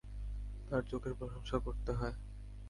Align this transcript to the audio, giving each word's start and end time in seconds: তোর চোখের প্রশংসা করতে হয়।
তোর 0.67 0.81
চোখের 0.83 1.13
প্রশংসা 1.13 1.57
করতে 1.59 1.91
হয়। 1.93 2.15